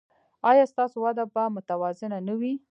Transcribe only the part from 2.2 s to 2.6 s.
نه وي؟